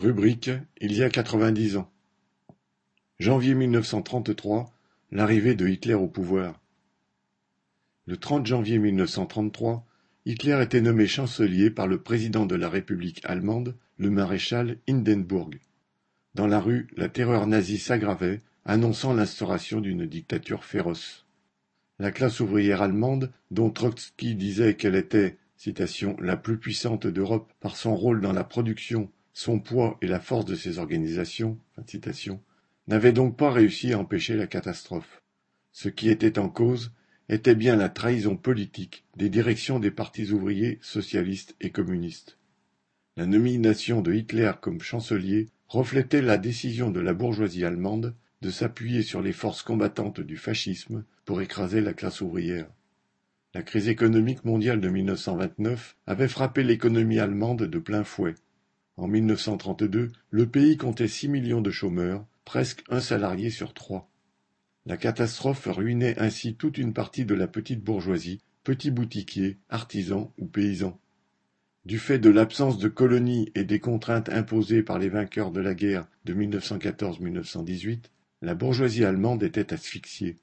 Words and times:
Rubrique 0.00 0.52
Il 0.80 0.92
y 0.92 1.02
a 1.02 1.10
quatre-vingt-dix 1.10 1.76
ans. 1.76 1.90
Janvier 3.18 3.54
mille 3.54 3.72
neuf 3.72 3.86
cent 3.86 4.00
trente-trois, 4.00 4.72
l'arrivée 5.10 5.56
de 5.56 5.66
Hitler 5.66 5.94
au 5.94 6.06
pouvoir. 6.06 6.60
Le 8.06 8.16
30 8.16 8.46
janvier 8.46 8.78
1933, 8.78 9.84
Hitler 10.24 10.62
était 10.62 10.80
nommé 10.80 11.08
chancelier 11.08 11.70
par 11.70 11.88
le 11.88 12.00
président 12.00 12.46
de 12.46 12.54
la 12.54 12.68
République 12.68 13.22
allemande, 13.24 13.76
le 13.96 14.08
maréchal 14.10 14.78
Hindenburg. 14.88 15.58
Dans 16.32 16.46
la 16.46 16.60
rue, 16.60 16.86
la 16.96 17.08
terreur 17.08 17.48
nazie 17.48 17.78
s'aggravait, 17.78 18.42
annonçant 18.64 19.14
l'instauration 19.14 19.80
d'une 19.80 20.06
dictature 20.06 20.62
féroce. 20.62 21.26
La 21.98 22.12
classe 22.12 22.38
ouvrière 22.38 22.82
allemande, 22.82 23.32
dont 23.50 23.70
Trotsky 23.70 24.36
disait 24.36 24.76
qu'elle 24.76 24.94
était 24.94 25.38
citation, 25.56 26.16
la 26.20 26.36
plus 26.36 26.56
puissante 26.56 27.08
d'Europe 27.08 27.52
par 27.58 27.74
son 27.74 27.96
rôle 27.96 28.20
dans 28.20 28.32
la 28.32 28.44
production 28.44 29.10
son 29.38 29.60
poids 29.60 29.98
et 30.02 30.08
la 30.08 30.18
force 30.18 30.46
de 30.46 30.56
ses 30.56 30.80
organisations 30.80 31.60
n'avaient 32.88 33.12
donc 33.12 33.36
pas 33.36 33.52
réussi 33.52 33.92
à 33.92 33.98
empêcher 34.00 34.34
la 34.34 34.48
catastrophe. 34.48 35.22
Ce 35.70 35.88
qui 35.88 36.08
était 36.08 36.40
en 36.40 36.48
cause 36.48 36.90
était 37.28 37.54
bien 37.54 37.76
la 37.76 37.88
trahison 37.88 38.36
politique 38.36 39.04
des 39.16 39.28
directions 39.28 39.78
des 39.78 39.92
partis 39.92 40.32
ouvriers, 40.32 40.80
socialistes 40.82 41.54
et 41.60 41.70
communistes. 41.70 42.36
La 43.16 43.26
nomination 43.26 44.02
de 44.02 44.12
Hitler 44.12 44.50
comme 44.60 44.80
chancelier 44.80 45.50
reflétait 45.68 46.20
la 46.20 46.36
décision 46.36 46.90
de 46.90 46.98
la 46.98 47.14
bourgeoisie 47.14 47.64
allemande 47.64 48.16
de 48.42 48.50
s'appuyer 48.50 49.02
sur 49.02 49.22
les 49.22 49.32
forces 49.32 49.62
combattantes 49.62 50.20
du 50.20 50.36
fascisme 50.36 51.04
pour 51.24 51.40
écraser 51.40 51.80
la 51.80 51.92
classe 51.92 52.22
ouvrière. 52.22 52.66
La 53.54 53.62
crise 53.62 53.88
économique 53.88 54.44
mondiale 54.44 54.80
de 54.80 54.88
1929 54.88 55.96
avait 56.08 56.26
frappé 56.26 56.64
l'économie 56.64 57.20
allemande 57.20 57.62
de 57.62 57.78
plein 57.78 58.02
fouet. 58.02 58.34
En 58.98 59.06
1932, 59.06 60.10
le 60.30 60.46
pays 60.48 60.76
comptait 60.76 61.06
six 61.06 61.28
millions 61.28 61.60
de 61.60 61.70
chômeurs, 61.70 62.26
presque 62.44 62.82
un 62.88 62.98
salarié 62.98 63.48
sur 63.48 63.72
trois. 63.72 64.10
La 64.86 64.96
catastrophe 64.96 65.68
ruinait 65.70 66.18
ainsi 66.18 66.56
toute 66.56 66.78
une 66.78 66.92
partie 66.92 67.24
de 67.24 67.34
la 67.34 67.46
petite 67.46 67.84
bourgeoisie, 67.84 68.40
petits 68.64 68.90
boutiquiers, 68.90 69.56
artisans 69.68 70.30
ou 70.36 70.46
paysans. 70.46 70.98
Du 71.84 72.00
fait 72.00 72.18
de 72.18 72.28
l'absence 72.28 72.76
de 72.76 72.88
colonies 72.88 73.52
et 73.54 73.62
des 73.62 73.78
contraintes 73.78 74.30
imposées 74.30 74.82
par 74.82 74.98
les 74.98 75.10
vainqueurs 75.10 75.52
de 75.52 75.60
la 75.60 75.74
guerre 75.74 76.08
de 76.24 76.34
1914-1918, 76.34 78.06
la 78.42 78.56
bourgeoisie 78.56 79.04
allemande 79.04 79.44
était 79.44 79.72
asphyxiée. 79.72 80.38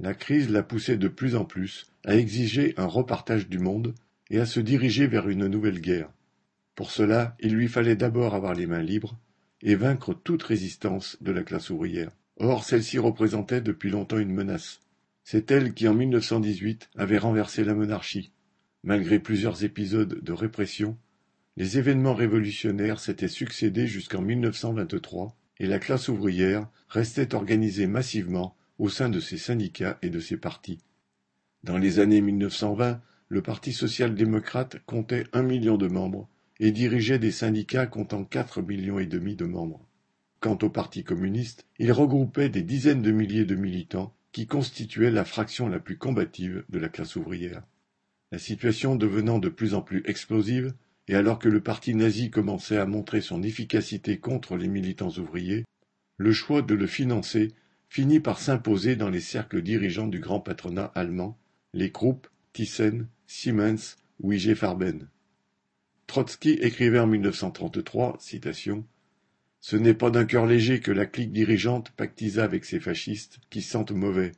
La 0.00 0.14
crise 0.14 0.50
la 0.50 0.64
poussait 0.64 0.96
de 0.96 1.06
plus 1.06 1.36
en 1.36 1.44
plus 1.44 1.86
à 2.04 2.16
exiger 2.16 2.74
un 2.78 2.86
repartage 2.86 3.48
du 3.48 3.60
monde 3.60 3.94
et 4.28 4.40
à 4.40 4.46
se 4.46 4.58
diriger 4.58 5.06
vers 5.06 5.28
une 5.28 5.46
nouvelle 5.46 5.80
guerre. 5.80 6.10
Pour 6.74 6.90
cela, 6.90 7.36
il 7.40 7.54
lui 7.54 7.68
fallait 7.68 7.96
d'abord 7.96 8.34
avoir 8.34 8.54
les 8.54 8.66
mains 8.66 8.82
libres 8.82 9.18
et 9.62 9.74
vaincre 9.74 10.14
toute 10.14 10.42
résistance 10.42 11.16
de 11.20 11.32
la 11.32 11.42
classe 11.42 11.70
ouvrière. 11.70 12.10
Or, 12.38 12.64
celle-ci 12.64 12.98
représentait 12.98 13.60
depuis 13.60 13.90
longtemps 13.90 14.18
une 14.18 14.32
menace. 14.32 14.80
C'est 15.22 15.50
elle 15.50 15.74
qui, 15.74 15.86
en 15.86 15.94
1918, 15.94 16.90
avait 16.96 17.18
renversé 17.18 17.62
la 17.64 17.74
monarchie. 17.74 18.32
Malgré 18.82 19.20
plusieurs 19.20 19.64
épisodes 19.64 20.20
de 20.22 20.32
répression, 20.32 20.98
les 21.56 21.78
événements 21.78 22.14
révolutionnaires 22.14 22.98
s'étaient 22.98 23.28
succédés 23.28 23.86
jusqu'en 23.86 24.22
1923 24.22 25.36
et 25.58 25.66
la 25.66 25.78
classe 25.78 26.08
ouvrière 26.08 26.66
restait 26.88 27.34
organisée 27.34 27.86
massivement 27.86 28.56
au 28.78 28.88
sein 28.88 29.08
de 29.08 29.20
ses 29.20 29.38
syndicats 29.38 29.98
et 30.02 30.10
de 30.10 30.18
ses 30.18 30.38
partis. 30.38 30.78
Dans 31.62 31.78
les 31.78 32.00
années 32.00 32.22
1920, 32.22 33.00
le 33.28 33.42
Parti 33.42 33.72
social-démocrate 33.72 34.78
comptait 34.86 35.24
un 35.32 35.42
million 35.42 35.76
de 35.76 35.86
membres 35.86 36.28
et 36.62 36.70
dirigeait 36.70 37.18
des 37.18 37.32
syndicats 37.32 37.88
comptant 37.88 38.22
quatre 38.22 38.62
millions 38.62 39.00
et 39.00 39.06
demi 39.06 39.34
de 39.34 39.46
membres. 39.46 39.84
Quant 40.38 40.56
au 40.62 40.70
Parti 40.70 41.02
communiste, 41.02 41.66
il 41.80 41.90
regroupait 41.90 42.50
des 42.50 42.62
dizaines 42.62 43.02
de 43.02 43.10
milliers 43.10 43.44
de 43.44 43.56
militants 43.56 44.14
qui 44.30 44.46
constituaient 44.46 45.10
la 45.10 45.24
fraction 45.24 45.66
la 45.68 45.80
plus 45.80 45.98
combative 45.98 46.62
de 46.68 46.78
la 46.78 46.88
classe 46.88 47.16
ouvrière. 47.16 47.64
La 48.30 48.38
situation 48.38 48.94
devenant 48.94 49.40
de 49.40 49.48
plus 49.48 49.74
en 49.74 49.82
plus 49.82 50.04
explosive, 50.06 50.72
et 51.08 51.16
alors 51.16 51.40
que 51.40 51.48
le 51.48 51.60
parti 51.60 51.96
nazi 51.96 52.30
commençait 52.30 52.78
à 52.78 52.86
montrer 52.86 53.22
son 53.22 53.42
efficacité 53.42 54.18
contre 54.18 54.56
les 54.56 54.68
militants 54.68 55.10
ouvriers, 55.18 55.64
le 56.16 56.32
choix 56.32 56.62
de 56.62 56.76
le 56.76 56.86
financer 56.86 57.48
finit 57.88 58.20
par 58.20 58.38
s'imposer 58.38 58.94
dans 58.94 59.10
les 59.10 59.20
cercles 59.20 59.62
dirigeants 59.62 60.06
du 60.06 60.20
grand 60.20 60.38
patronat 60.38 60.92
allemand, 60.94 61.36
les 61.74 61.90
groupes 61.90 62.28
Thyssen, 62.52 63.08
Siemens 63.26 63.96
ou 64.20 64.32
IG 64.32 64.54
Farben. 64.54 65.08
Trotsky 66.12 66.58
écrivait 66.60 66.98
en 66.98 67.06
1933 67.06 68.18
citation, 68.20 68.84
Ce 69.60 69.76
n'est 69.76 69.94
pas 69.94 70.10
d'un 70.10 70.26
cœur 70.26 70.44
léger 70.44 70.80
que 70.80 70.92
la 70.92 71.06
clique 71.06 71.32
dirigeante 71.32 71.90
pactisa 71.92 72.44
avec 72.44 72.66
ces 72.66 72.80
fascistes 72.80 73.40
qui 73.48 73.62
sentent 73.62 73.92
mauvais. 73.92 74.32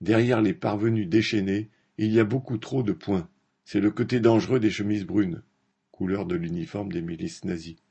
Derrière 0.00 0.40
les 0.40 0.54
parvenus 0.54 1.08
déchaînés, 1.08 1.68
il 1.98 2.12
y 2.12 2.20
a 2.20 2.24
beaucoup 2.24 2.58
trop 2.58 2.84
de 2.84 2.92
points. 2.92 3.28
C'est 3.64 3.80
le 3.80 3.90
côté 3.90 4.20
dangereux 4.20 4.60
des 4.60 4.70
chemises 4.70 5.04
brunes, 5.04 5.42
couleur 5.90 6.26
de 6.26 6.36
l'uniforme 6.36 6.92
des 6.92 7.02
milices 7.02 7.44
nazies. 7.44 7.82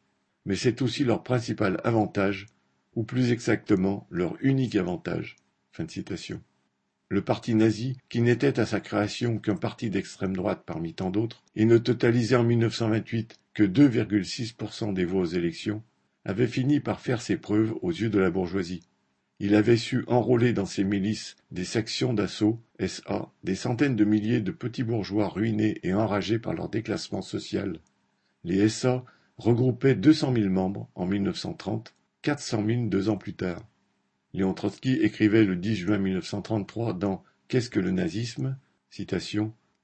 Mais 0.46 0.56
c'est 0.56 0.82
aussi 0.82 1.04
leur 1.04 1.22
principal 1.22 1.82
avantage, 1.84 2.46
ou 2.96 3.04
plus 3.04 3.34
exactement 3.34 4.08
leur 4.10 4.38
unique 4.40 4.78
avantage. 4.78 5.36
Fin 5.74 5.84
de 5.84 5.92
citation. 5.92 6.42
Le 7.08 7.22
parti 7.22 7.54
nazi, 7.54 7.98
qui 8.10 8.22
n'était 8.22 8.60
à 8.60 8.66
sa 8.66 8.80
création 8.80 9.38
qu'un 9.38 9.56
parti 9.56 9.90
d'extrême 9.90 10.36
droite 10.36 10.64
parmi 10.66 10.94
tant 10.94 11.12
d'autres, 11.12 11.44
et 11.56 11.66
ne 11.66 11.78
totalisait 11.78 12.36
en 12.36 12.44
1928 12.44 13.38
que 13.54 13.64
2,6% 13.64 14.94
des 14.94 15.06
voix 15.06 15.22
aux 15.22 15.26
élections, 15.26 15.84
avait 16.26 16.48
fini 16.48 16.80
par 16.80 17.00
faire 17.00 17.22
ses 17.22 17.38
preuves 17.38 17.76
aux 17.82 17.92
yeux 17.92 18.10
de 18.10 18.20
la 18.20 18.32
bourgeoisie. 18.32 18.82
Il 19.40 19.54
avait 19.54 19.78
su 19.78 20.04
enrôler 20.08 20.54
dans 20.54 20.66
ses 20.66 20.84
milices 20.84 21.36
des 21.52 21.66
sections 21.66 22.14
d'assaut, 22.14 22.60
SA, 22.80 23.32
des 23.44 23.56
centaines 23.56 23.96
de 23.96 24.06
milliers 24.06 24.42
de 24.42 24.52
petits 24.52 24.84
bourgeois 24.84 25.28
ruinés 25.28 25.80
et 25.84 25.94
enragés 25.94 26.40
par 26.40 26.54
leur 26.54 26.70
déclassement 26.70 27.22
social. 27.22 27.80
Les 28.44 28.68
SA 28.70 29.04
regroupaient 29.38 29.96
200 29.96 30.34
000 30.34 30.50
membres 30.50 30.90
en 30.96 31.06
1930, 31.06 31.94
400 32.22 32.66
000 32.66 32.86
deux 32.86 33.10
ans 33.10 33.18
plus 33.18 33.34
tard. 33.34 33.62
Léon 34.36 34.54
Trotsky 34.54 34.96
écrivait 34.96 35.46
le 35.46 35.56
10 35.56 35.76
juin 35.78 35.98
1933 35.98 36.92
dans 36.92 37.24
Qu'est-ce 37.48 37.70
que 37.70 37.80
le 37.80 37.92
nazisme? 37.92 38.58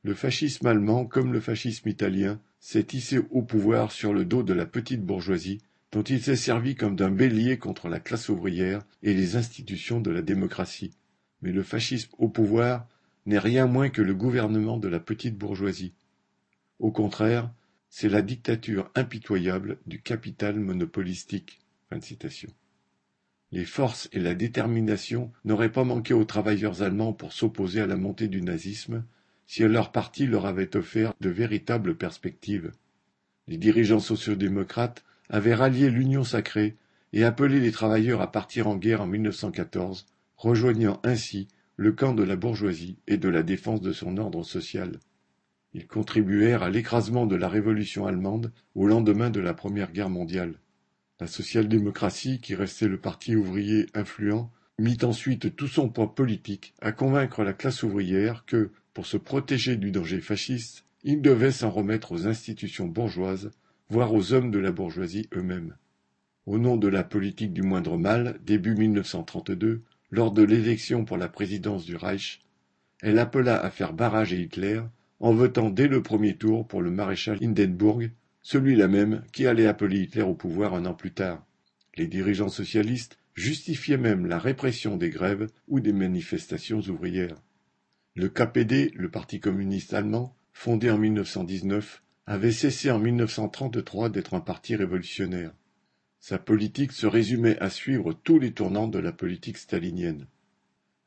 Le 0.03 0.13
fascisme 0.13 0.67
allemand, 0.67 1.05
comme 1.05 1.31
le 1.31 1.39
fascisme 1.39 1.87
italien, 1.87 2.37
s'est 2.59 2.87
hissé 2.91 3.19
au 3.29 3.43
pouvoir 3.43 3.93
sur 3.93 4.13
le 4.13 4.25
dos 4.25 4.43
de 4.43 4.51
la 4.51 4.65
petite 4.65 5.05
bourgeoisie, 5.05 5.59
dont 5.93 6.01
il 6.01 6.21
s'est 6.21 6.35
servi 6.35 6.75
comme 6.75 6.97
d'un 6.97 7.11
bélier 7.11 7.59
contre 7.59 7.87
la 7.87 8.01
classe 8.01 8.27
ouvrière 8.27 8.81
et 9.03 9.13
les 9.13 9.37
institutions 9.37 10.01
de 10.01 10.11
la 10.11 10.21
démocratie. 10.21 10.91
Mais 11.41 11.53
le 11.53 11.63
fascisme 11.63 12.11
au 12.17 12.27
pouvoir 12.27 12.89
n'est 13.25 13.39
rien 13.39 13.67
moins 13.67 13.87
que 13.87 14.01
le 14.01 14.13
gouvernement 14.13 14.75
de 14.75 14.89
la 14.89 14.99
petite 14.99 15.37
bourgeoisie. 15.37 15.93
Au 16.79 16.91
contraire, 16.91 17.49
c'est 17.89 18.09
la 18.09 18.21
dictature 18.21 18.91
impitoyable 18.95 19.77
du 19.85 20.01
capital 20.01 20.59
monopolistique. 20.59 21.61
Les 23.53 23.65
forces 23.65 24.07
et 24.13 24.19
la 24.19 24.33
détermination 24.33 25.31
n'auraient 25.43 25.71
pas 25.71 25.83
manqué 25.83 26.13
aux 26.13 26.23
travailleurs 26.23 26.81
allemands 26.83 27.11
pour 27.11 27.33
s'opposer 27.33 27.81
à 27.81 27.87
la 27.87 27.97
montée 27.97 28.29
du 28.29 28.41
nazisme 28.41 29.03
si 29.45 29.63
leur 29.63 29.91
parti 29.91 30.25
leur 30.25 30.45
avait 30.45 30.77
offert 30.77 31.13
de 31.19 31.29
véritables 31.29 31.95
perspectives. 31.95 32.71
Les 33.47 33.57
dirigeants 33.57 33.99
sociaux-démocrates 33.99 35.03
avaient 35.29 35.53
rallié 35.53 35.89
l'Union 35.89 36.23
sacrée 36.23 36.77
et 37.11 37.25
appelé 37.25 37.59
les 37.59 37.73
travailleurs 37.73 38.21
à 38.21 38.31
partir 38.31 38.67
en 38.67 38.77
guerre 38.77 39.01
en 39.01 39.07
1914, 39.07 40.05
rejoignant 40.37 41.01
ainsi 41.03 41.49
le 41.75 41.91
camp 41.91 42.13
de 42.13 42.23
la 42.23 42.37
bourgeoisie 42.37 42.97
et 43.07 43.17
de 43.17 43.27
la 43.27 43.43
défense 43.43 43.81
de 43.81 43.91
son 43.91 44.15
ordre 44.15 44.43
social. 44.43 44.99
Ils 45.73 45.87
contribuèrent 45.87 46.63
à 46.63 46.69
l'écrasement 46.69 47.25
de 47.25 47.35
la 47.35 47.49
révolution 47.49 48.05
allemande 48.05 48.53
au 48.75 48.87
lendemain 48.87 49.29
de 49.29 49.41
la 49.41 49.53
Première 49.53 49.91
Guerre 49.91 50.09
mondiale. 50.09 50.53
La 51.21 51.27
social-démocratie, 51.27 52.39
qui 52.39 52.55
restait 52.55 52.87
le 52.87 52.97
parti 52.97 53.35
ouvrier 53.35 53.85
influent, 53.93 54.51
mit 54.79 54.97
ensuite 55.03 55.55
tout 55.55 55.67
son 55.67 55.87
poids 55.87 56.15
politique 56.15 56.73
à 56.81 56.91
convaincre 56.91 57.43
la 57.43 57.53
classe 57.53 57.83
ouvrière 57.83 58.43
que, 58.47 58.71
pour 58.95 59.05
se 59.05 59.17
protéger 59.17 59.75
du 59.75 59.91
danger 59.91 60.19
fasciste, 60.19 60.83
il 61.03 61.21
devait 61.21 61.51
s'en 61.51 61.69
remettre 61.69 62.11
aux 62.11 62.25
institutions 62.25 62.87
bourgeoises, 62.87 63.51
voire 63.87 64.11
aux 64.15 64.33
hommes 64.33 64.49
de 64.49 64.57
la 64.57 64.71
bourgeoisie 64.71 65.29
eux-mêmes. 65.35 65.75
Au 66.47 66.57
nom 66.57 66.75
de 66.75 66.87
la 66.87 67.03
politique 67.03 67.53
du 67.53 67.61
moindre 67.61 67.99
mal, 67.99 68.39
début 68.43 68.73
1932, 68.73 69.83
lors 70.09 70.31
de 70.31 70.41
l'élection 70.41 71.05
pour 71.05 71.17
la 71.17 71.29
présidence 71.29 71.85
du 71.85 71.95
Reich, 71.95 72.41
elle 73.03 73.19
appela 73.19 73.63
à 73.63 73.69
faire 73.69 73.93
barrage 73.93 74.33
à 74.33 74.37
Hitler 74.37 74.81
en 75.19 75.35
votant 75.35 75.69
dès 75.69 75.87
le 75.87 76.01
premier 76.01 76.35
tour 76.35 76.67
pour 76.67 76.81
le 76.81 76.89
maréchal 76.89 77.37
Hindenburg 77.43 78.09
celui-là 78.41 78.87
même 78.87 79.23
qui 79.31 79.45
allait 79.47 79.67
appeler 79.67 80.01
Hitler 80.01 80.23
au 80.23 80.33
pouvoir 80.33 80.73
un 80.73 80.85
an 80.85 80.93
plus 80.93 81.11
tard. 81.11 81.45
Les 81.95 82.07
dirigeants 82.07 82.49
socialistes 82.49 83.17
justifiaient 83.35 83.97
même 83.97 84.25
la 84.25 84.39
répression 84.39 84.97
des 84.97 85.09
grèves 85.09 85.47
ou 85.67 85.79
des 85.79 85.93
manifestations 85.93 86.79
ouvrières. 86.81 87.41
Le 88.15 88.29
KPD, 88.29 88.91
le 88.95 89.09
Parti 89.09 89.39
communiste 89.39 89.93
allemand, 89.93 90.35
fondé 90.51 90.89
en 90.89 90.97
1919, 90.97 92.03
avait 92.25 92.51
cessé 92.51 92.91
en 92.91 92.99
1933 92.99 94.09
d'être 94.09 94.33
un 94.33 94.41
parti 94.41 94.75
révolutionnaire. 94.75 95.53
Sa 96.19 96.37
politique 96.37 96.91
se 96.91 97.07
résumait 97.07 97.57
à 97.59 97.69
suivre 97.69 98.13
tous 98.13 98.37
les 98.37 98.51
tournants 98.51 98.87
de 98.87 98.99
la 98.99 99.11
politique 99.11 99.57
stalinienne. 99.57 100.27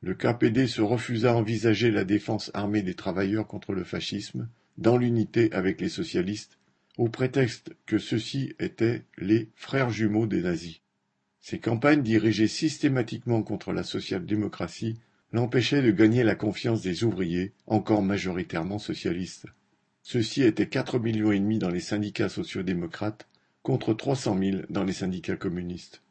Le 0.01 0.15
KPD 0.15 0.67
se 0.67 0.83
refusa 0.83 1.33
à 1.33 1.35
envisager 1.35 1.91
la 1.91 2.05
défense 2.05 2.51
armée 2.53 2.83
des 2.83 2.95
travailleurs 2.95 3.47
contre 3.47 3.73
le 3.73 3.85
fascisme, 3.85 4.49
dans 4.77 4.97
l'unité 4.97 5.53
avec 5.53 5.81
les 5.81 5.89
socialistes, 5.89 6.59
au 6.97 7.09
prétexte 7.09 7.75
que 7.87 7.99
ceux-ci 7.99 8.55
étaient 8.59 9.05
les 9.19 9.51
frères 9.57 9.91
jumeaux 9.91 10.27
des 10.27 10.43
nazis. 10.43 10.81
Ces 11.41 11.59
campagnes 11.59 12.03
dirigées 12.03 12.49
systématiquement 12.49 13.43
contre 13.43 13.73
la 13.73 13.83
social-démocratie 13.83 14.99
l'empêchaient 15.33 15.83
de 15.83 15.91
gagner 15.91 16.23
la 16.23 16.37
confiance 16.37 16.81
des 16.81 17.05
ouvriers, 17.05 17.53
encore 17.67 18.03
majoritairement 18.03 18.79
socialistes. 18.79 19.47
Ceux-ci 20.03 20.43
étaient 20.43 20.69
quatre 20.69 20.99
millions 20.99 21.33
et 21.33 21.41
demi 21.41 21.59
dans 21.59 21.71
les 21.71 21.81
syndicats 21.81 22.29
sociaux-démocrates, 22.29 23.27
contre 23.63 23.95
trois 23.95 24.17
cent 24.17 24.35
mille 24.35 24.67
dans 24.69 24.85
les 24.85 24.93
syndicats 24.93 25.37
communistes. 25.37 26.03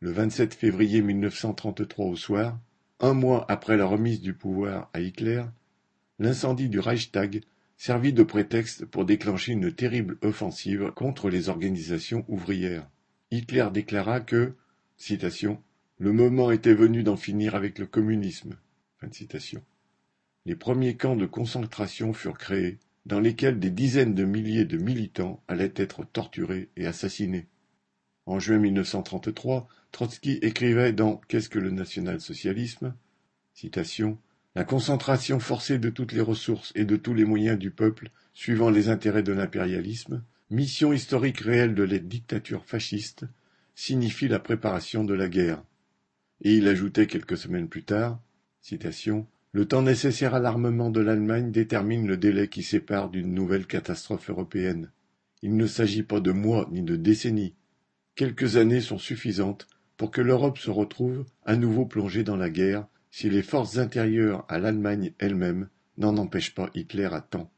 Le 0.00 0.10
27 0.10 0.54
février 0.54 1.00
1933 1.00 2.06
au 2.06 2.16
soir, 2.16 2.58
un 3.00 3.12
mois 3.12 3.44
après 3.48 3.76
la 3.76 3.86
remise 3.86 4.20
du 4.20 4.34
pouvoir 4.34 4.90
à 4.92 5.00
Hitler, 5.00 5.44
l'incendie 6.18 6.68
du 6.68 6.80
Reichstag 6.80 7.42
servit 7.76 8.12
de 8.12 8.22
prétexte 8.22 8.84
pour 8.86 9.04
déclencher 9.04 9.52
une 9.52 9.72
terrible 9.72 10.16
offensive 10.22 10.92
contre 10.94 11.28
les 11.28 11.48
organisations 11.48 12.24
ouvrières. 12.28 12.88
Hitler 13.30 13.68
déclara 13.72 14.20
que, 14.20 14.54
citation, 14.96 15.62
le 15.98 16.12
moment 16.12 16.50
était 16.50 16.74
venu 16.74 17.02
d'en 17.02 17.16
finir 17.16 17.54
avec 17.54 17.78
le 17.78 17.86
communisme. 17.86 18.56
Les 20.46 20.56
premiers 20.56 20.96
camps 20.96 21.16
de 21.16 21.26
concentration 21.26 22.12
furent 22.12 22.38
créés, 22.38 22.78
dans 23.04 23.20
lesquels 23.20 23.58
des 23.58 23.70
dizaines 23.70 24.14
de 24.14 24.24
milliers 24.24 24.64
de 24.64 24.78
militants 24.78 25.42
allaient 25.48 25.72
être 25.76 26.04
torturés 26.04 26.70
et 26.76 26.86
assassinés. 26.86 27.46
En 28.26 28.40
juin 28.40 28.58
1933, 28.58 29.68
Trotsky 29.92 30.38
écrivait 30.42 30.92
dans 30.92 31.20
Qu'est-ce 31.28 31.48
que 31.48 31.58
le 31.58 31.70
national-socialisme? 31.70 32.94
Citation 33.54 34.18
La 34.56 34.64
concentration 34.64 35.38
forcée 35.38 35.78
de 35.78 35.90
toutes 35.90 36.12
les 36.12 36.22
ressources 36.22 36.72
et 36.74 36.86
de 36.86 36.96
tous 36.96 37.12
les 37.12 37.26
moyens 37.26 37.58
du 37.58 37.70
peuple 37.70 38.08
suivant 38.32 38.70
les 38.70 38.88
intérêts 38.88 39.22
de 39.22 39.34
l'impérialisme, 39.34 40.22
mission 40.48 40.94
historique 40.94 41.40
réelle 41.40 41.74
de 41.74 41.82
la 41.82 41.98
dictature 41.98 42.64
fasciste, 42.64 43.26
signifie 43.74 44.28
la 44.28 44.38
préparation 44.38 45.04
de 45.04 45.12
la 45.12 45.28
guerre. 45.28 45.62
Et 46.40 46.54
il 46.54 46.68
ajoutait 46.68 47.06
quelques 47.06 47.36
semaines 47.36 47.68
plus 47.68 47.82
tard 47.82 48.18
citation, 48.62 49.26
le 49.52 49.66
temps 49.66 49.82
nécessaire 49.82 50.34
à 50.34 50.40
l'armement 50.40 50.88
de 50.88 51.00
l'Allemagne 51.00 51.50
détermine 51.50 52.06
le 52.06 52.16
délai 52.16 52.48
qui 52.48 52.62
sépare 52.62 53.10
d'une 53.10 53.34
nouvelle 53.34 53.66
catastrophe 53.66 54.30
européenne. 54.30 54.90
Il 55.42 55.58
ne 55.58 55.66
s'agit 55.66 56.02
pas 56.02 56.20
de 56.20 56.32
mois 56.32 56.66
ni 56.72 56.80
de 56.80 56.96
décennies. 56.96 57.52
Quelques 58.14 58.56
années 58.56 58.80
sont 58.80 58.96
suffisantes 58.96 59.68
pour 59.98 60.10
que 60.10 60.22
l'Europe 60.22 60.56
se 60.56 60.70
retrouve 60.70 61.26
à 61.44 61.56
nouveau 61.56 61.84
plongée 61.84 62.24
dans 62.24 62.38
la 62.38 62.48
guerre 62.48 62.86
si 63.16 63.30
les 63.30 63.40
forces 63.40 63.78
intérieures 63.78 64.44
à 64.46 64.58
l'Allemagne 64.58 65.14
elle-même 65.18 65.70
n'en 65.96 66.18
empêchent 66.18 66.54
pas 66.54 66.68
Hitler 66.74 67.08
à 67.10 67.22
temps. 67.22 67.50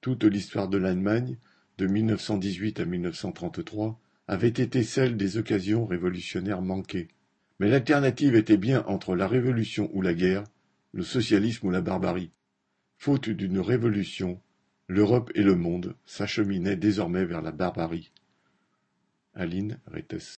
Toute 0.00 0.24
l'histoire 0.24 0.66
de 0.66 0.78
l'Allemagne, 0.78 1.36
de 1.76 1.86
1918 1.86 2.80
à 2.80 2.86
1933, 2.86 4.00
avait 4.28 4.48
été 4.48 4.82
celle 4.82 5.18
des 5.18 5.36
occasions 5.36 5.84
révolutionnaires 5.84 6.62
manquées. 6.62 7.08
Mais 7.60 7.68
l'alternative 7.68 8.34
était 8.34 8.56
bien 8.56 8.82
entre 8.86 9.14
la 9.14 9.28
révolution 9.28 9.90
ou 9.92 10.00
la 10.00 10.14
guerre, 10.14 10.44
le 10.94 11.02
socialisme 11.02 11.66
ou 11.66 11.70
la 11.70 11.82
barbarie. 11.82 12.30
Faute 12.96 13.28
d'une 13.28 13.60
révolution, 13.60 14.40
l'Europe 14.86 15.30
et 15.34 15.42
le 15.42 15.54
monde 15.54 15.96
s'acheminaient 16.06 16.76
désormais 16.76 17.26
vers 17.26 17.42
la 17.42 17.52
barbarie. 17.52 18.10
Aline 19.34 19.80
Rettes 19.86 20.36